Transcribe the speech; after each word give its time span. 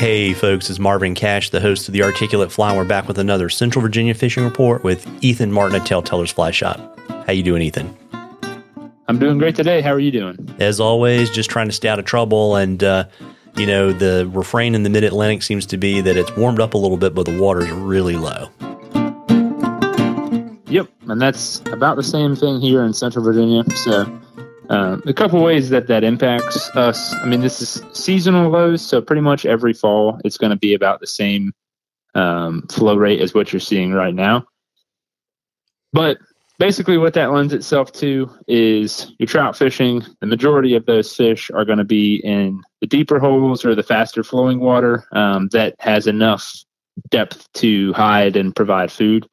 Hey 0.00 0.32
folks, 0.32 0.70
it's 0.70 0.78
Marvin 0.78 1.14
Cash, 1.14 1.50
the 1.50 1.60
host 1.60 1.86
of 1.86 1.92
the 1.92 2.02
Articulate 2.02 2.50
Fly. 2.50 2.74
We're 2.74 2.86
back 2.86 3.06
with 3.06 3.18
another 3.18 3.50
Central 3.50 3.82
Virginia 3.82 4.14
fishing 4.14 4.44
report 4.44 4.82
with 4.82 5.06
Ethan 5.22 5.52
Martin 5.52 5.78
at 5.78 5.86
TaleTellers 5.86 6.32
Fly 6.32 6.52
Shop. 6.52 6.98
How 7.26 7.34
you 7.34 7.42
doing, 7.42 7.60
Ethan? 7.60 7.94
I'm 9.08 9.18
doing 9.18 9.36
great 9.36 9.54
today. 9.54 9.82
How 9.82 9.90
are 9.90 10.00
you 10.00 10.10
doing? 10.10 10.56
As 10.58 10.80
always, 10.80 11.28
just 11.28 11.50
trying 11.50 11.66
to 11.66 11.74
stay 11.74 11.86
out 11.90 11.98
of 11.98 12.06
trouble. 12.06 12.56
And 12.56 12.82
uh, 12.82 13.04
you 13.58 13.66
know, 13.66 13.92
the 13.92 14.26
refrain 14.32 14.74
in 14.74 14.84
the 14.84 14.88
Mid 14.88 15.04
Atlantic 15.04 15.42
seems 15.42 15.66
to 15.66 15.76
be 15.76 16.00
that 16.00 16.16
it's 16.16 16.34
warmed 16.34 16.60
up 16.60 16.72
a 16.72 16.78
little 16.78 16.96
bit, 16.96 17.14
but 17.14 17.26
the 17.26 17.38
water's 17.38 17.70
really 17.70 18.16
low. 18.16 18.48
Yep, 20.70 20.88
and 21.08 21.20
that's 21.20 21.60
about 21.72 21.96
the 21.96 22.02
same 22.02 22.34
thing 22.34 22.58
here 22.58 22.84
in 22.84 22.94
Central 22.94 23.22
Virginia. 23.22 23.64
So 23.76 24.04
uh, 24.70 24.98
a 25.04 25.12
couple 25.12 25.42
ways 25.42 25.68
that 25.70 25.88
that 25.88 26.04
impacts 26.04 26.70
us. 26.76 27.12
I 27.16 27.26
mean, 27.26 27.40
this 27.40 27.60
is 27.60 27.82
seasonal 27.92 28.50
lows, 28.50 28.80
so 28.80 29.02
pretty 29.02 29.20
much 29.20 29.44
every 29.44 29.72
fall 29.72 30.20
it's 30.24 30.38
going 30.38 30.50
to 30.50 30.56
be 30.56 30.74
about 30.74 31.00
the 31.00 31.08
same 31.08 31.52
um, 32.14 32.66
flow 32.68 32.94
rate 32.94 33.20
as 33.20 33.34
what 33.34 33.52
you're 33.52 33.60
seeing 33.60 33.92
right 33.92 34.14
now. 34.14 34.46
But 35.92 36.18
basically, 36.60 36.98
what 36.98 37.14
that 37.14 37.32
lends 37.32 37.52
itself 37.52 37.90
to 37.94 38.30
is 38.46 39.12
you're 39.18 39.26
trout 39.26 39.56
fishing. 39.56 40.04
The 40.20 40.28
majority 40.28 40.76
of 40.76 40.86
those 40.86 41.12
fish 41.14 41.50
are 41.50 41.64
going 41.64 41.78
to 41.78 41.84
be 41.84 42.20
in 42.22 42.62
the 42.80 42.86
deeper 42.86 43.18
holes 43.18 43.64
or 43.64 43.74
the 43.74 43.82
faster 43.82 44.22
flowing 44.22 44.60
water 44.60 45.04
um, 45.10 45.48
that 45.48 45.74
has 45.80 46.06
enough 46.06 46.48
depth 47.10 47.52
to 47.54 47.92
hide 47.94 48.36
and 48.36 48.54
provide 48.54 48.92
food. 48.92 49.26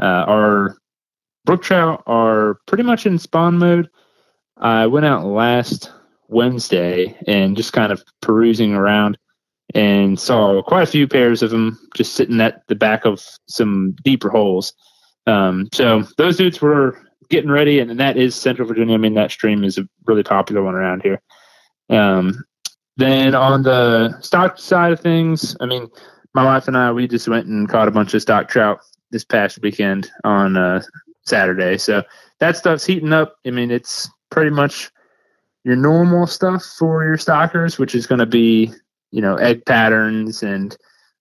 Uh, 0.00 0.24
our 0.28 0.76
brook 1.44 1.62
trout 1.62 2.04
are 2.06 2.60
pretty 2.66 2.84
much 2.84 3.04
in 3.04 3.18
spawn 3.18 3.58
mode 3.58 3.90
I 4.58 4.86
went 4.86 5.06
out 5.06 5.26
last 5.26 5.90
Wednesday 6.28 7.16
and 7.26 7.56
just 7.56 7.72
kind 7.72 7.92
of 7.92 8.02
perusing 8.20 8.74
around 8.74 9.18
and 9.74 10.18
saw 10.18 10.62
quite 10.62 10.82
a 10.82 10.90
few 10.90 11.06
pairs 11.06 11.42
of 11.42 11.50
them 11.50 11.78
just 11.94 12.14
sitting 12.14 12.40
at 12.40 12.66
the 12.68 12.74
back 12.74 13.04
of 13.04 13.22
some 13.46 13.94
deeper 14.04 14.30
holes. 14.30 14.72
Um, 15.26 15.68
so 15.72 16.04
those 16.18 16.36
dudes 16.36 16.60
were 16.60 16.98
getting 17.28 17.50
ready, 17.50 17.80
and 17.80 17.98
that 17.98 18.16
is 18.16 18.34
Central 18.34 18.68
Virginia. 18.68 18.94
I 18.94 18.98
mean, 18.98 19.14
that 19.14 19.30
stream 19.30 19.64
is 19.64 19.76
a 19.78 19.88
really 20.06 20.22
popular 20.22 20.62
one 20.62 20.74
around 20.74 21.02
here. 21.02 21.20
Um, 21.90 22.44
then 22.96 23.34
on 23.34 23.62
the 23.62 24.18
stock 24.20 24.58
side 24.58 24.92
of 24.92 25.00
things, 25.00 25.56
I 25.60 25.66
mean, 25.66 25.88
my 26.34 26.44
wife 26.44 26.68
and 26.68 26.76
I, 26.76 26.92
we 26.92 27.08
just 27.08 27.28
went 27.28 27.46
and 27.46 27.68
caught 27.68 27.88
a 27.88 27.92
bunch 27.92 28.14
of 28.14 28.22
stock 28.22 28.48
trout 28.48 28.80
this 29.10 29.24
past 29.24 29.60
weekend 29.62 30.10
on 30.24 30.56
uh, 30.56 30.82
Saturday. 31.22 31.78
So 31.78 32.02
that 32.38 32.56
stuff's 32.56 32.86
heating 32.86 33.12
up. 33.12 33.36
I 33.46 33.50
mean, 33.50 33.70
it's 33.70 34.08
pretty 34.36 34.50
much 34.50 34.90
your 35.64 35.76
normal 35.76 36.26
stuff 36.26 36.62
for 36.62 37.02
your 37.04 37.16
stockers, 37.16 37.78
which 37.78 37.94
is 37.94 38.06
going 38.06 38.18
to 38.18 38.26
be 38.26 38.70
you 39.10 39.22
know 39.22 39.36
egg 39.36 39.64
patterns 39.64 40.42
and 40.42 40.76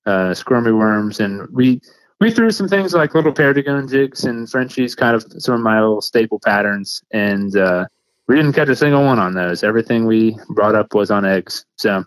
uh, 0.06 0.34
squirmy 0.34 0.74
worms, 0.74 1.22
and 1.22 1.48
we 1.52 1.82
we 2.20 2.30
threw 2.30 2.52
some 2.52 2.68
things 2.68 2.94
like 2.94 3.16
little 3.16 3.34
perdigon 3.34 3.90
jigs 3.90 4.26
and 4.26 4.50
Frenchies, 4.50 4.96
kind 4.96 5.16
of 5.16 5.26
some 5.38 5.56
of 5.56 5.62
my 5.62 5.80
little 5.80 6.02
staple 6.02 6.40
patterns, 6.40 7.02
and 7.12 7.56
uh, 7.56 7.86
we 8.28 8.36
didn't 8.36 8.54
catch 8.54 8.68
a 8.68 8.76
single 8.76 9.06
one 9.06 9.18
on 9.18 9.34
those. 9.34 9.64
Everything 9.64 10.06
we 10.06 10.38
brought 10.50 10.76
up 10.76 10.94
was 10.94 11.10
on 11.10 11.26
eggs. 11.26 11.66
So 11.78 12.04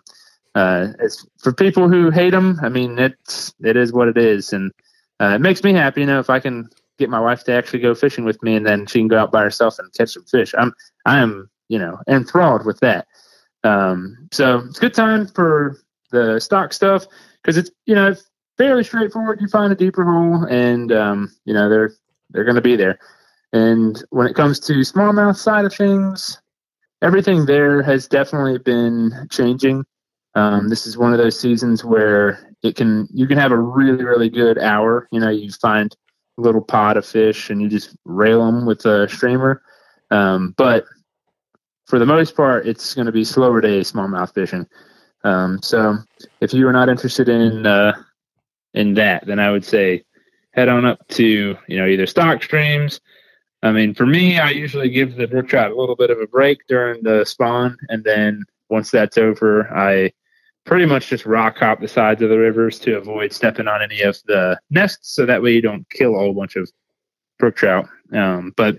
uh, 0.53 0.89
it's 0.99 1.25
for 1.39 1.51
people 1.51 1.89
who 1.89 2.11
hate 2.11 2.31
them. 2.31 2.59
I 2.61 2.69
mean, 2.69 2.99
it's 2.99 3.51
it 3.63 3.75
is 3.75 3.91
what 3.91 4.07
it 4.07 4.17
is, 4.17 4.53
and 4.53 4.71
uh, 5.19 5.33
it 5.35 5.41
makes 5.41 5.63
me 5.63 5.73
happy. 5.73 6.01
You 6.01 6.07
know, 6.07 6.19
if 6.19 6.29
I 6.29 6.39
can 6.39 6.69
get 6.99 7.09
my 7.09 7.19
wife 7.19 7.43
to 7.45 7.53
actually 7.53 7.79
go 7.79 7.95
fishing 7.95 8.25
with 8.25 8.41
me, 8.43 8.55
and 8.55 8.65
then 8.65 8.85
she 8.85 8.99
can 8.99 9.07
go 9.07 9.17
out 9.17 9.31
by 9.31 9.41
herself 9.41 9.79
and 9.79 9.91
catch 9.93 10.11
some 10.11 10.25
fish. 10.25 10.53
I'm 10.57 10.73
I 11.05 11.19
am 11.19 11.49
you 11.69 11.79
know 11.79 11.99
enthralled 12.07 12.65
with 12.65 12.79
that. 12.81 13.07
Um, 13.63 14.27
so 14.31 14.59
it's 14.67 14.77
a 14.77 14.81
good 14.81 14.93
time 14.93 15.27
for 15.27 15.79
the 16.11 16.39
stock 16.39 16.73
stuff 16.73 17.05
because 17.41 17.57
it's 17.57 17.71
you 17.85 17.95
know 17.95 18.15
fairly 18.57 18.83
straightforward. 18.83 19.41
You 19.41 19.47
find 19.47 19.71
a 19.71 19.75
deeper 19.75 20.03
hole, 20.03 20.45
and 20.45 20.91
um, 20.91 21.31
you 21.45 21.53
know 21.53 21.69
they're 21.69 21.91
they're 22.29 22.43
going 22.43 22.55
to 22.55 22.61
be 22.61 22.75
there. 22.75 22.99
And 23.51 24.03
when 24.11 24.27
it 24.27 24.35
comes 24.35 24.59
to 24.61 24.73
smallmouth 24.73 25.37
side 25.37 25.65
of 25.65 25.73
things, 25.73 26.39
everything 27.01 27.45
there 27.45 27.81
has 27.81 28.07
definitely 28.07 28.59
been 28.59 29.27
changing. 29.31 29.85
Um, 30.35 30.69
this 30.69 30.85
is 30.85 30.97
one 30.97 31.11
of 31.11 31.17
those 31.17 31.39
seasons 31.39 31.83
where 31.83 32.55
it 32.61 32.75
can 32.75 33.07
you 33.11 33.25
can 33.25 33.37
have 33.37 33.51
a 33.51 33.57
really 33.57 34.03
really 34.03 34.29
good 34.29 34.59
hour. 34.59 35.07
You 35.11 35.19
know, 35.19 35.29
you 35.29 35.51
find 35.51 35.95
little 36.39 36.61
pot 36.61 36.97
of 36.97 37.05
fish 37.05 37.49
and 37.49 37.61
you 37.61 37.69
just 37.69 37.95
rail 38.05 38.45
them 38.45 38.65
with 38.65 38.85
a 38.85 39.07
streamer. 39.09 39.61
Um, 40.11 40.53
but 40.57 40.85
for 41.85 41.99
the 41.99 42.05
most 42.05 42.35
part, 42.35 42.67
it's 42.67 42.93
going 42.93 43.07
to 43.07 43.11
be 43.11 43.23
slower 43.23 43.61
day 43.61 43.81
smallmouth 43.81 44.33
fishing. 44.33 44.67
Um, 45.23 45.59
so 45.61 45.97
if 46.39 46.53
you 46.53 46.67
are 46.67 46.73
not 46.73 46.89
interested 46.89 47.27
in 47.29 47.65
uh, 47.65 47.93
in 48.73 48.93
that, 48.93 49.25
then 49.25 49.39
I 49.39 49.51
would 49.51 49.65
say 49.65 50.03
head 50.51 50.69
on 50.69 50.85
up 50.85 51.05
to 51.09 51.57
you 51.67 51.77
know 51.77 51.87
either 51.87 52.05
stock 52.05 52.43
streams. 52.43 53.01
I 53.61 53.71
mean, 53.71 53.93
for 53.93 54.05
me, 54.05 54.39
I 54.39 54.51
usually 54.51 54.89
give 54.89 55.15
the 55.15 55.27
brook 55.27 55.49
trout 55.49 55.71
a 55.71 55.75
little 55.75 55.95
bit 55.95 56.11
of 56.11 56.19
a 56.19 56.27
break 56.27 56.59
during 56.67 57.03
the 57.03 57.25
spawn, 57.25 57.77
and 57.89 58.03
then 58.03 58.45
once 58.69 58.91
that's 58.91 59.17
over, 59.17 59.67
I 59.75 60.13
pretty 60.65 60.85
much 60.85 61.07
just 61.07 61.25
rock 61.25 61.57
hop 61.57 61.79
the 61.79 61.87
sides 61.87 62.21
of 62.21 62.29
the 62.29 62.37
rivers 62.37 62.79
to 62.79 62.97
avoid 62.97 63.33
stepping 63.33 63.67
on 63.67 63.81
any 63.81 64.01
of 64.01 64.17
the 64.27 64.59
nests 64.69 65.15
so 65.15 65.25
that 65.25 65.41
way 65.41 65.51
you 65.51 65.61
don't 65.61 65.89
kill 65.89 66.15
a 66.15 66.19
whole 66.19 66.33
bunch 66.33 66.55
of 66.55 66.69
brook 67.39 67.55
trout. 67.55 67.87
Um, 68.13 68.53
but 68.55 68.77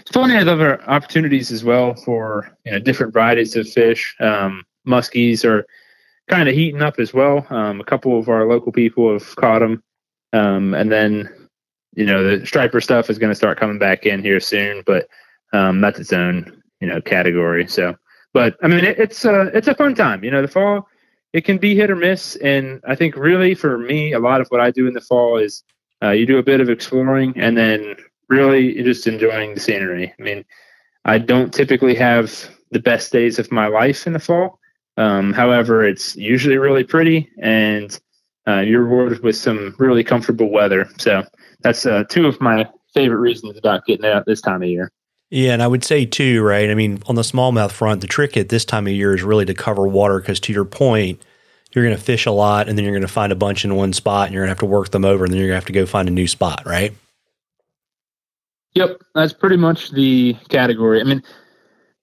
it's 0.00 0.10
plenty 0.10 0.36
of 0.36 0.48
other 0.48 0.82
opportunities 0.88 1.50
as 1.50 1.64
well 1.64 1.94
for 1.94 2.50
you 2.64 2.72
know 2.72 2.78
different 2.78 3.12
varieties 3.12 3.56
of 3.56 3.68
fish. 3.68 4.16
Um, 4.20 4.64
muskies 4.86 5.44
are 5.44 5.66
kind 6.28 6.48
of 6.48 6.54
heating 6.54 6.82
up 6.82 6.98
as 6.98 7.12
well. 7.14 7.46
Um, 7.50 7.80
a 7.80 7.84
couple 7.84 8.18
of 8.18 8.28
our 8.28 8.46
local 8.46 8.72
people 8.72 9.12
have 9.12 9.36
caught 9.36 9.60
them, 9.60 9.82
um, 10.32 10.74
and 10.74 10.90
then 10.90 11.28
you 11.94 12.06
know 12.06 12.22
the 12.22 12.46
striper 12.46 12.80
stuff 12.80 13.10
is 13.10 13.18
going 13.18 13.30
to 13.30 13.36
start 13.36 13.60
coming 13.60 13.78
back 13.78 14.06
in 14.06 14.22
here 14.22 14.40
soon, 14.40 14.82
but 14.86 15.08
um, 15.52 15.80
that's 15.80 15.98
its 15.98 16.12
own 16.12 16.62
you 16.80 16.86
know 16.86 17.00
category. 17.00 17.66
So 17.66 17.96
but 18.36 18.54
I 18.62 18.68
mean, 18.68 18.84
it, 18.84 18.98
it's 18.98 19.24
a 19.24 19.44
it's 19.56 19.66
a 19.66 19.74
fun 19.74 19.94
time. 19.94 20.22
You 20.22 20.30
know, 20.30 20.42
the 20.42 20.48
fall 20.48 20.86
it 21.32 21.46
can 21.46 21.56
be 21.56 21.74
hit 21.74 21.90
or 21.90 21.96
miss, 21.96 22.36
and 22.36 22.82
I 22.86 22.94
think 22.94 23.16
really 23.16 23.54
for 23.54 23.78
me, 23.78 24.12
a 24.12 24.18
lot 24.18 24.42
of 24.42 24.48
what 24.48 24.60
I 24.60 24.70
do 24.70 24.86
in 24.86 24.92
the 24.92 25.00
fall 25.00 25.38
is 25.38 25.64
uh, 26.02 26.10
you 26.10 26.26
do 26.26 26.36
a 26.36 26.42
bit 26.42 26.60
of 26.60 26.68
exploring, 26.68 27.32
and 27.36 27.56
then 27.56 27.96
really 28.28 28.74
just 28.82 29.06
enjoying 29.06 29.54
the 29.54 29.60
scenery. 29.60 30.12
I 30.18 30.22
mean, 30.22 30.44
I 31.06 31.16
don't 31.16 31.50
typically 31.50 31.94
have 31.94 32.50
the 32.72 32.78
best 32.78 33.10
days 33.10 33.38
of 33.38 33.50
my 33.50 33.68
life 33.68 34.06
in 34.06 34.12
the 34.12 34.18
fall. 34.18 34.60
Um, 34.98 35.32
however, 35.32 35.82
it's 35.82 36.14
usually 36.14 36.58
really 36.58 36.84
pretty, 36.84 37.30
and 37.40 37.98
uh, 38.46 38.60
you're 38.60 38.84
rewarded 38.84 39.22
with 39.22 39.36
some 39.36 39.74
really 39.78 40.04
comfortable 40.04 40.50
weather. 40.50 40.86
So 40.98 41.24
that's 41.62 41.86
uh, 41.86 42.04
two 42.10 42.26
of 42.26 42.38
my 42.42 42.68
favorite 42.92 43.20
reasons 43.20 43.56
about 43.56 43.86
getting 43.86 44.04
out 44.04 44.26
this 44.26 44.42
time 44.42 44.62
of 44.62 44.68
year. 44.68 44.92
Yeah, 45.30 45.52
and 45.52 45.62
I 45.62 45.66
would 45.66 45.82
say 45.82 46.06
too, 46.06 46.40
right? 46.42 46.70
I 46.70 46.74
mean, 46.74 47.02
on 47.06 47.16
the 47.16 47.22
smallmouth 47.22 47.72
front, 47.72 48.00
the 48.00 48.06
trick 48.06 48.36
at 48.36 48.48
this 48.48 48.64
time 48.64 48.86
of 48.86 48.92
year 48.92 49.14
is 49.14 49.24
really 49.24 49.44
to 49.46 49.54
cover 49.54 49.86
water 49.88 50.20
because, 50.20 50.38
to 50.40 50.52
your 50.52 50.64
point, 50.64 51.20
you're 51.72 51.84
going 51.84 51.96
to 51.96 52.02
fish 52.02 52.26
a 52.26 52.30
lot, 52.30 52.68
and 52.68 52.78
then 52.78 52.84
you're 52.84 52.94
going 52.94 53.02
to 53.02 53.08
find 53.08 53.32
a 53.32 53.36
bunch 53.36 53.64
in 53.64 53.74
one 53.74 53.92
spot, 53.92 54.26
and 54.26 54.34
you're 54.34 54.42
going 54.42 54.48
to 54.48 54.52
have 54.52 54.60
to 54.60 54.66
work 54.66 54.90
them 54.90 55.04
over, 55.04 55.24
and 55.24 55.32
then 55.32 55.40
you're 55.40 55.48
going 55.48 55.60
to 55.60 55.60
have 55.60 55.66
to 55.66 55.72
go 55.72 55.84
find 55.84 56.08
a 56.08 56.12
new 56.12 56.28
spot, 56.28 56.62
right? 56.64 56.92
Yep, 58.74 59.00
that's 59.14 59.32
pretty 59.32 59.56
much 59.56 59.90
the 59.90 60.36
category. 60.48 61.00
I 61.00 61.04
mean, 61.04 61.22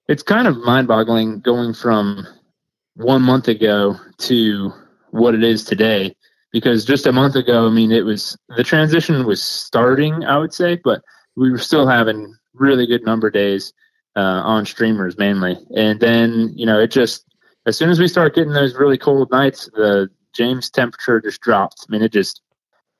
it's 0.09 0.23
kind 0.23 0.47
of 0.47 0.57
mind-boggling 0.57 1.39
going 1.39 1.73
from 1.73 2.27
one 2.95 3.21
month 3.21 3.47
ago 3.47 3.95
to 4.17 4.71
what 5.11 5.33
it 5.33 5.43
is 5.43 5.63
today, 5.63 6.13
because 6.51 6.83
just 6.83 7.07
a 7.07 7.13
month 7.13 7.35
ago, 7.35 7.67
I 7.67 7.69
mean, 7.69 7.91
it 7.91 8.05
was 8.05 8.37
the 8.57 8.63
transition 8.63 9.25
was 9.25 9.41
starting, 9.41 10.25
I 10.25 10.37
would 10.37 10.53
say, 10.53 10.79
but 10.83 11.01
we 11.35 11.51
were 11.51 11.57
still 11.57 11.87
having 11.87 12.35
really 12.53 12.85
good 12.85 13.03
number 13.05 13.29
days 13.29 13.73
uh, 14.15 14.19
on 14.19 14.65
streamers 14.65 15.17
mainly. 15.17 15.57
And 15.75 15.99
then, 15.99 16.51
you 16.55 16.65
know, 16.65 16.79
it 16.79 16.91
just, 16.91 17.25
as 17.65 17.77
soon 17.77 17.89
as 17.89 17.99
we 17.99 18.07
start 18.07 18.35
getting 18.35 18.53
those 18.53 18.75
really 18.75 18.97
cold 18.97 19.31
nights, 19.31 19.69
the 19.73 20.09
James 20.33 20.69
temperature 20.69 21.21
just 21.21 21.41
dropped. 21.41 21.85
I 21.87 21.91
mean, 21.91 22.01
it 22.01 22.11
just, 22.11 22.41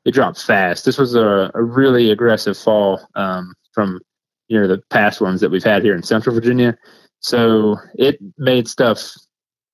it 0.06 0.12
dropped 0.12 0.42
fast. 0.42 0.86
This 0.86 0.98
was 0.98 1.16
a, 1.16 1.52
a 1.54 1.64
really 1.64 2.12
aggressive 2.12 2.58
fall 2.58 3.08
um, 3.16 3.54
from, 3.74 4.00
you 4.48 4.60
know, 4.60 4.68
the 4.68 4.82
past 4.90 5.22
ones 5.22 5.42
that 5.42 5.52
we've 5.52 5.64
had 5.64 5.84
here 5.84 5.96
in 5.96 6.04
Central 6.04 6.36
Virginia. 6.36 6.78
So 7.20 7.78
it 7.96 8.20
made 8.38 8.68
stuff 8.68 9.16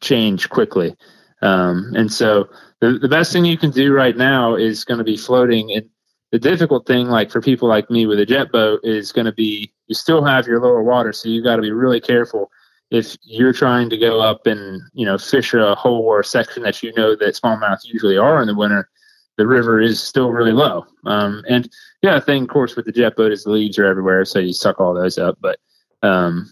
change 0.01 0.49
quickly. 0.49 0.95
Um, 1.41 1.93
and 1.95 2.11
so 2.11 2.49
the, 2.81 2.99
the 2.99 3.07
best 3.07 3.31
thing 3.31 3.45
you 3.45 3.57
can 3.57 3.71
do 3.71 3.93
right 3.93 4.15
now 4.15 4.55
is 4.55 4.83
going 4.83 4.97
to 4.97 5.03
be 5.03 5.17
floating 5.17 5.69
in, 5.69 5.89
the 6.31 6.39
difficult 6.39 6.85
thing, 6.85 7.07
like 7.07 7.31
for 7.31 7.41
people 7.41 7.67
like 7.67 7.89
me 7.89 8.05
with 8.05 8.19
a 8.19 8.25
jet 8.25 8.51
boat, 8.51 8.79
is 8.83 9.11
going 9.11 9.25
to 9.25 9.31
be 9.31 9.71
you 9.87 9.95
still 9.95 10.23
have 10.23 10.47
your 10.47 10.61
lower 10.61 10.83
water, 10.83 11.11
so 11.11 11.29
you 11.29 11.43
got 11.43 11.55
to 11.55 11.61
be 11.61 11.71
really 11.71 11.99
careful 11.99 12.51
if 12.91 13.17
you're 13.23 13.53
trying 13.53 13.89
to 13.89 13.97
go 13.97 14.19
up 14.21 14.47
and 14.47 14.81
you 14.93 15.05
know 15.05 15.17
fish 15.17 15.53
a 15.53 15.75
hole 15.75 16.01
or 16.01 16.19
a 16.19 16.25
section 16.25 16.63
that 16.63 16.81
you 16.83 16.93
know 16.93 17.15
that 17.15 17.35
smallmouth 17.35 17.79
usually 17.83 18.17
are 18.17 18.41
in 18.41 18.47
the 18.47 18.55
winter. 18.55 18.89
The 19.37 19.47
river 19.47 19.79
is 19.79 20.01
still 20.03 20.31
really 20.31 20.51
low, 20.51 20.85
um, 21.05 21.43
and 21.49 21.69
yeah, 22.01 22.15
the 22.15 22.21
thing, 22.21 22.43
of 22.43 22.49
course, 22.49 22.75
with 22.75 22.85
the 22.85 22.91
jet 22.91 23.15
boat 23.15 23.31
is 23.31 23.43
the 23.43 23.51
leaves 23.51 23.79
are 23.79 23.85
everywhere, 23.85 24.25
so 24.25 24.39
you 24.39 24.53
suck 24.53 24.79
all 24.79 24.93
those 24.93 25.17
up. 25.17 25.37
But 25.39 25.59
um, 26.03 26.51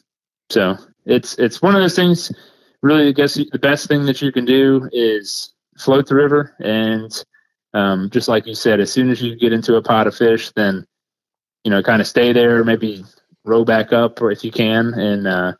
so 0.49 0.77
it's 1.05 1.37
it's 1.37 1.61
one 1.61 1.75
of 1.75 1.81
those 1.81 1.95
things. 1.95 2.31
Really, 2.81 3.09
I 3.09 3.11
guess 3.11 3.33
the 3.33 3.59
best 3.59 3.87
thing 3.87 4.05
that 4.05 4.21
you 4.21 4.31
can 4.31 4.45
do 4.45 4.89
is 4.93 5.53
float 5.77 6.07
the 6.07 6.15
river 6.15 6.55
and 6.59 7.11
um, 7.77 8.09
just 8.09 8.27
like 8.27 8.47
you 8.47 8.55
said, 8.55 8.79
as 8.79 8.91
soon 8.91 9.11
as 9.11 9.21
you 9.21 9.35
get 9.35 9.53
into 9.53 9.75
a 9.75 9.81
pot 9.81 10.07
of 10.07 10.15
fish, 10.15 10.51
then 10.55 10.85
you 11.63 11.69
know 11.69 11.83
kind 11.83 12.01
of 12.01 12.07
stay 12.07 12.33
there, 12.33 12.63
maybe 12.63 13.05
row 13.45 13.63
back 13.63 13.93
up 13.93 14.21
or 14.21 14.31
if 14.31 14.43
you 14.43 14.51
can, 14.51 14.93
and 14.95 15.27
uh, 15.27 15.53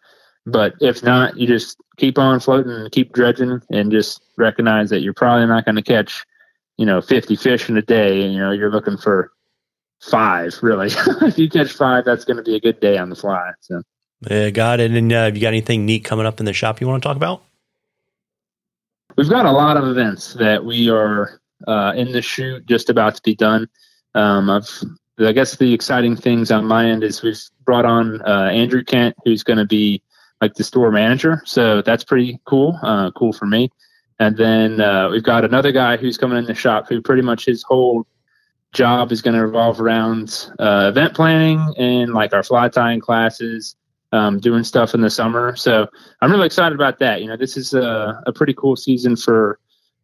but 0.46 0.74
if 0.82 1.04
not, 1.04 1.38
you 1.38 1.46
just 1.46 1.78
keep 1.98 2.18
on 2.18 2.40
floating 2.40 2.72
and 2.72 2.92
keep 2.92 3.14
dredging, 3.14 3.62
and 3.70 3.92
just 3.92 4.22
recognize 4.36 4.90
that 4.90 5.02
you're 5.02 5.14
probably 5.14 5.46
not 5.46 5.66
going 5.66 5.76
to 5.76 5.84
catch 5.84 6.26
you 6.78 6.86
know 6.86 7.02
50 7.02 7.36
fish 7.36 7.70
in 7.70 7.78
a 7.78 7.84
day, 7.84 8.24
and 8.24 8.34
you 8.34 8.40
know 8.40 8.52
you're 8.52 8.72
looking 8.72 8.98
for 8.98 9.32
five 10.02 10.58
really. 10.64 10.88
if 11.22 11.38
you 11.38 11.50
catch 11.50 11.72
five, 11.72 12.04
that's 12.04 12.26
going 12.26 12.38
to 12.38 12.44
be 12.44 12.56
a 12.56 12.60
good 12.60 12.80
day 12.80 12.98
on 12.98 13.10
the 13.10 13.16
fly. 13.16 13.52
So. 13.62 13.84
Yeah, 14.28 14.50
got 14.50 14.80
it. 14.80 14.90
And 14.90 15.14
uh, 15.14 15.26
have 15.26 15.36
you 15.36 15.42
got 15.42 15.50
anything 15.50 15.86
neat 15.86 16.04
coming 16.04 16.26
up 16.26 16.40
in 16.40 16.48
the 16.48 16.54
shop 16.54 16.82
you 16.82 16.88
want 16.88 17.04
to 17.04 17.08
talk 17.08 17.18
about? 17.18 17.44
We've 19.16 19.30
got 19.30 19.46
a 19.46 19.52
lot 19.52 19.78
of 19.78 19.84
events 19.88 20.34
that 20.34 20.66
we 20.66 20.90
are 20.90 21.40
uh, 21.66 21.94
in 21.96 22.12
the 22.12 22.22
shoot, 22.22 22.66
just 22.66 22.90
about 22.90 23.16
to 23.16 23.22
be 23.22 23.36
done. 23.36 23.68
Um, 24.16 24.50
I've, 24.50 24.70
I 25.20 25.32
guess 25.32 25.56
the 25.56 25.74
exciting 25.74 26.16
things 26.16 26.52
on 26.52 26.66
my 26.66 26.86
end 26.88 27.04
is 27.04 27.24
we've 27.24 27.42
brought 27.66 27.86
on 27.86 28.22
uh, 28.22 28.50
Andrew 28.52 28.84
Kent, 28.84 29.16
who's 29.24 29.44
going 29.44 29.58
to 29.58 29.66
be 29.66 30.02
like 30.42 30.54
the 30.54 30.64
store 30.64 30.92
manager. 30.92 31.42
So 31.46 31.82
that's 31.82 32.04
pretty 32.04 32.40
cool. 32.46 32.80
Uh, 32.84 33.12
cool 33.12 33.34
for 33.34 33.46
me. 33.46 33.72
And 34.20 34.38
then 34.38 34.82
uh, 34.82 35.10
we've 35.10 35.24
got 35.24 35.46
another 35.46 35.72
guy 35.72 35.98
who's 35.98 36.18
coming 36.18 36.38
in 36.38 36.46
the 36.46 36.56
shop 36.56 36.88
who 36.88 37.02
pretty 37.02 37.22
much 37.22 37.46
his 37.46 37.64
whole 37.64 38.06
job 38.74 39.12
is 39.12 39.22
going 39.22 39.36
to 39.36 39.46
revolve 39.46 39.80
around 39.80 40.52
uh, 40.60 40.88
event 40.90 41.14
planning 41.14 41.74
and 41.78 42.14
like 42.14 42.34
our 42.34 42.44
fly 42.44 42.70
tying 42.70 43.00
classes, 43.00 43.76
um, 44.12 44.40
doing 44.40 44.64
stuff 44.64 44.94
in 44.94 45.02
the 45.02 45.10
summer. 45.10 45.56
So 45.56 45.88
I'm 46.22 46.32
really 46.32 46.46
excited 46.46 46.76
about 46.76 47.00
that. 47.00 47.22
You 47.22 47.28
know, 47.28 47.38
this 47.38 47.58
is 47.58 47.74
a, 47.74 48.22
a 48.26 48.34
pretty 48.34 48.54
cool 48.54 48.76
season 48.76 49.16
for 49.16 49.60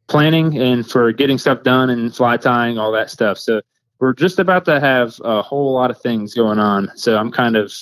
planning 0.08 0.58
and 0.58 0.90
for 0.90 1.12
getting 1.12 1.38
stuff 1.38 1.64
done 1.64 1.90
and 1.90 2.16
fly 2.16 2.38
tying, 2.38 2.78
all 2.78 2.92
that 2.92 3.10
stuff. 3.10 3.38
So 3.38 3.62
we're 4.00 4.14
just 4.14 4.40
about 4.40 4.66
to 4.66 4.80
have 4.80 5.20
a 5.24 5.42
whole 5.42 5.74
lot 5.74 5.92
of 5.92 6.02
things 6.02 6.34
going 6.34 6.60
on. 6.60 6.92
So 6.96 7.18
I'm 7.18 7.32
kind 7.32 7.56
of 7.56 7.74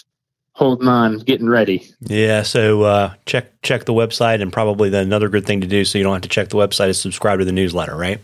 holding 0.54 0.88
on, 0.88 1.18
getting 1.20 1.50
ready. 1.50 1.90
Yeah. 2.02 2.44
So 2.44 2.84
uh, 2.84 3.14
check 3.26 3.62
check 3.62 3.86
the 3.86 3.94
website, 3.94 4.42
and 4.42 4.54
probably 4.54 4.90
the, 4.90 5.00
another 5.00 5.30
good 5.30 5.46
thing 5.46 5.62
to 5.62 5.68
do, 5.68 5.86
so 5.86 5.98
you 5.98 6.04
don't 6.04 6.14
have 6.14 6.22
to 6.22 6.30
check 6.30 6.50
the 6.50 6.58
website, 6.58 6.90
is 6.90 7.00
subscribe 7.00 7.40
to 7.40 7.46
the 7.46 7.52
newsletter, 7.52 7.96
right? 7.96 8.22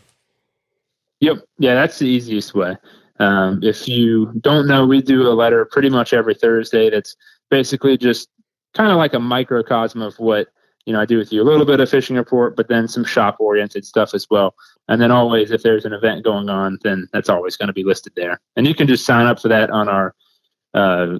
Yep. 1.19 1.37
Yeah, 1.57 1.73
that's 1.73 1.97
the 1.97 2.07
easiest 2.07 2.53
way. 2.53 2.77
Um, 3.19 3.63
if 3.63 3.87
you 3.87 4.31
don't 4.41 4.67
know, 4.67 4.85
we 4.85 5.01
do 5.01 5.27
a 5.27 5.33
letter 5.33 5.65
pretty 5.65 5.89
much 5.89 6.13
every 6.13 6.35
Thursday. 6.35 6.91
That's 6.91 7.15
basically 7.49 7.97
just 7.97 8.29
kind 8.73 8.91
of 8.91 8.97
like 8.97 9.15
a 9.15 9.19
microcosm 9.19 10.03
of 10.03 10.19
what 10.19 10.49
you 10.87 10.93
know, 10.93 11.01
I 11.01 11.05
do 11.05 11.17
with 11.17 11.33
you 11.33 11.41
a 11.41 11.43
little 11.43 11.65
bit 11.65 11.81
of 11.81 11.89
fishing 11.89 12.15
report, 12.15 12.55
but 12.55 12.69
then 12.69 12.87
some 12.87 13.03
shop 13.03 13.35
oriented 13.41 13.85
stuff 13.85 14.13
as 14.13 14.25
well. 14.29 14.55
And 14.87 15.01
then 15.01 15.11
always, 15.11 15.51
if 15.51 15.61
there's 15.61 15.83
an 15.83 15.91
event 15.91 16.23
going 16.23 16.49
on, 16.49 16.79
then 16.81 17.09
that's 17.11 17.27
always 17.27 17.57
going 17.57 17.67
to 17.67 17.73
be 17.73 17.83
listed 17.83 18.13
there. 18.15 18.39
And 18.55 18.65
you 18.65 18.73
can 18.73 18.87
just 18.87 19.05
sign 19.05 19.25
up 19.25 19.41
for 19.41 19.49
that 19.49 19.69
on 19.69 19.89
our 19.89 20.15
uh, 20.73 21.17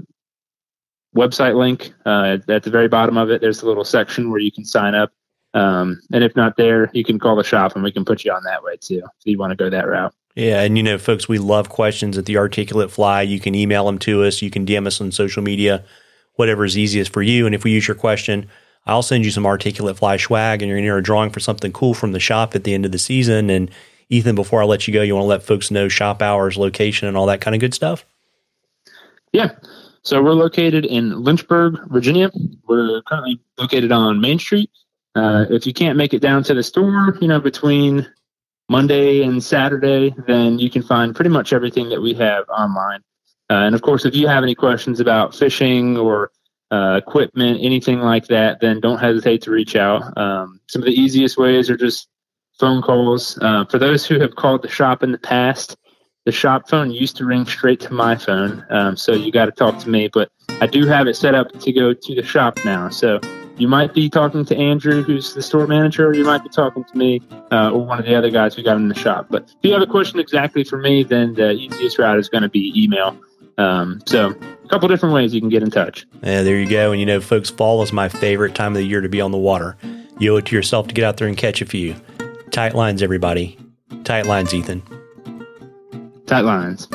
website 1.14 1.58
link. 1.58 1.94
Uh, 2.06 2.38
at 2.48 2.64
the 2.64 2.70
very 2.70 2.88
bottom 2.88 3.18
of 3.18 3.30
it, 3.30 3.42
there's 3.42 3.62
a 3.62 3.66
little 3.66 3.84
section 3.84 4.32
where 4.32 4.40
you 4.40 4.54
can 4.54 4.64
sign 4.64 4.96
up. 4.96 5.12
Um, 5.54 6.00
and 6.14 6.24
if 6.24 6.34
not 6.34 6.56
there, 6.56 6.90
you 6.94 7.04
can 7.04 7.20
call 7.20 7.36
the 7.36 7.44
shop 7.44 7.76
and 7.76 7.84
we 7.84 7.92
can 7.92 8.06
put 8.06 8.24
you 8.24 8.32
on 8.32 8.44
that 8.44 8.64
way 8.64 8.78
too 8.80 9.04
if 9.04 9.26
you 9.26 9.38
want 9.38 9.52
to 9.52 9.58
go 9.58 9.70
that 9.70 9.90
route. 9.90 10.14
Yeah, 10.36 10.62
and 10.62 10.78
you 10.78 10.84
know, 10.84 10.98
folks, 10.98 11.28
we 11.28 11.40
love 11.40 11.68
questions 11.68 12.18
at 12.18 12.26
the 12.26 12.38
Articulate 12.38 12.92
Fly. 12.92 13.24
You 13.24 13.42
can 13.42 13.54
email 13.54 13.86
them 13.86 14.00
to 14.00 14.24
us. 14.24 14.42
You 14.42 14.50
can 14.50 14.66
DM 14.66 14.88
us 14.88 15.02
on 15.02 15.12
social 15.12 15.44
media, 15.44 15.84
whatever 16.36 16.64
is 16.64 16.78
easiest 16.78 17.12
for 17.12 17.22
you. 17.22 17.46
And 17.46 17.54
if 17.54 17.66
we 17.66 17.72
use 17.72 17.86
your 17.86 17.96
question, 17.96 18.48
I'll 18.88 19.04
send 19.04 19.26
you 19.26 19.32
some 19.32 19.46
articulate 19.46 19.98
fly 19.98 20.18
swag 20.18 20.62
and 20.62 20.70
you're 20.70 20.78
going 20.78 20.88
to 20.88 20.96
a 20.96 21.02
drawing 21.02 21.30
for 21.30 21.40
something 21.40 21.72
cool 21.74 21.94
from 21.94 22.14
the 22.14 22.20
shop 22.20 22.56
at 22.56 22.64
the 22.64 22.74
end 22.74 22.86
of 22.86 22.92
the 22.92 22.98
season. 22.98 23.50
And 23.50 23.70
Ethan, 24.10 24.36
before 24.36 24.62
I 24.62 24.66
let 24.66 24.88
you 24.88 24.94
go, 24.94 25.02
you 25.02 25.14
want 25.14 25.24
to 25.24 25.28
let 25.28 25.44
folks 25.44 25.70
know 25.70 25.90
shop 25.90 26.22
hours, 26.22 26.58
location, 26.58 27.08
and 27.08 27.18
all 27.18 27.26
that 27.26 27.42
kind 27.42 27.54
of 27.54 27.60
good 27.60 27.74
stuff? 27.74 28.06
Yeah. 29.34 29.52
So 30.04 30.24
we're 30.24 30.34
located 30.34 30.86
in 30.86 31.22
Lynchburg, 31.22 31.80
Virginia. 31.90 32.32
We're 32.68 33.02
currently 33.02 33.42
located 33.58 33.92
on 33.92 34.22
Main 34.22 34.40
Street. 34.40 34.70
Uh, 35.16 35.46
if 35.50 35.68
you 35.68 35.74
can't 35.74 35.98
make 35.98 36.14
it 36.14 36.22
down 36.22 36.44
to 36.44 36.54
the 36.54 36.64
store, 36.64 37.18
you 37.20 37.28
know, 37.28 37.42
between 37.42 38.08
Monday 38.70 39.22
and 39.24 39.44
Saturday, 39.44 40.14
then 40.28 40.60
you 40.60 40.70
can 40.70 40.82
find 40.82 41.16
pretty 41.16 41.30
much 41.30 41.52
everything 41.52 41.90
that 41.90 42.02
we 42.02 42.14
have 42.14 42.48
online. 42.50 43.02
Uh, 43.50 43.56
and 43.56 43.76
of 43.76 43.82
course, 43.82 44.06
if 44.06 44.16
you 44.16 44.28
have 44.28 44.44
any 44.44 44.56
questions 44.56 45.00
about 45.00 45.34
fishing 45.36 45.98
or 45.98 46.32
uh, 46.72 47.00
equipment, 47.02 47.60
anything 47.62 48.00
like 48.00 48.28
that, 48.28 48.60
then 48.60 48.80
don't 48.80 49.00
hesitate 49.00 49.42
to 49.44 49.52
reach 49.52 49.76
out. 49.76 50.18
Um, 50.18 50.60
some 50.68 50.82
of 50.82 50.86
the 50.86 50.94
easiest 50.94 51.38
ways 51.38 51.70
are 51.70 51.78
just 51.78 52.08
phone 52.60 52.82
calls. 52.82 53.38
Uh, 53.42 53.66
for 53.66 53.78
those 53.78 54.06
who 54.06 54.20
have 54.20 54.36
called 54.36 54.62
the 54.62 54.70
shop 54.70 55.04
in 55.04 55.12
the 55.12 55.18
past, 55.18 55.78
the 56.26 56.32
shop 56.32 56.68
phone 56.70 56.92
used 56.92 57.16
to 57.18 57.26
ring 57.26 57.46
straight 57.46 57.80
to 57.82 57.94
my 57.94 58.16
phone, 58.16 58.66
um, 58.70 58.98
so 58.98 59.14
you 59.14 59.32
got 59.32 59.46
to 59.46 59.52
talk 59.52 59.80
to 59.80 59.90
me. 59.90 60.10
But 60.12 60.30
I 60.60 60.68
do 60.68 60.86
have 60.86 61.08
it 61.08 61.16
set 61.16 61.36
up 61.36 61.58
to 61.60 61.72
go 61.72 61.94
to 61.94 62.16
the 62.16 62.24
shop 62.24 62.60
now, 62.66 62.90
so 62.90 63.22
you 63.58 63.68
might 63.68 63.94
be 63.94 64.10
talking 64.10 64.46
to 64.46 64.56
Andrew, 64.56 65.02
who's 65.02 65.34
the 65.34 65.42
store 65.42 65.66
manager, 65.68 66.08
or 66.08 66.14
you 66.14 66.24
might 66.24 66.44
be 66.44 66.50
talking 66.50 66.84
to 66.84 66.98
me 66.98 67.22
uh, 67.52 67.72
or 67.72 67.84
one 67.86 67.98
of 67.98 68.06
the 68.06 68.14
other 68.14 68.30
guys 68.30 68.56
we 68.56 68.62
got 68.62 68.76
in 68.76 68.88
the 68.88 68.96
shop. 68.96 69.28
But 69.30 69.44
if 69.44 69.56
you 69.64 69.72
have 69.72 69.82
a 69.82 69.88
question 69.88 70.20
exactly 70.20 70.64
for 70.64 70.78
me, 70.78 71.04
then 71.04 71.34
the 71.34 71.52
easiest 71.52 71.98
route 71.98 72.20
is 72.20 72.30
going 72.30 72.44
to 72.44 72.50
be 72.50 72.72
email. 72.76 73.18
Um, 73.58 74.02
so 74.06 74.36
a 74.64 74.68
couple 74.68 74.88
different 74.88 75.16
ways 75.16 75.34
you 75.34 75.42
can 75.42 75.50
get 75.50 75.64
in 75.64 75.72
touch. 75.72 76.06
Yeah, 76.24 76.44
there 76.44 76.60
you 76.60 76.70
go. 76.70 76.92
And 76.92 77.00
you 77.00 77.06
know, 77.06 77.20
folks, 77.20 77.50
fall 77.50 77.82
is 77.82 77.92
my 77.92 78.10
favorite 78.10 78.56
time 78.56 78.74
of 78.74 78.78
the 78.78 78.86
year 78.86 79.02
to 79.02 79.10
be 79.10 79.22
on 79.22 79.32
the 79.32 79.38
water. 79.38 79.78
You 80.20 80.34
owe 80.34 80.38
it 80.38 80.46
to 80.48 80.56
yourself 80.56 80.88
to 80.88 80.94
get 80.94 81.04
out 81.04 81.18
there 81.18 81.28
and 81.28 81.38
catch 81.38 81.62
a 81.62 81.66
few. 81.66 81.96
Tight 82.52 82.76
lines, 82.76 83.02
everybody. 83.02 83.58
Tight 84.04 84.26
lines, 84.26 84.54
Ethan. 84.54 84.82
Tight 86.26 86.42
lines. 86.42 86.88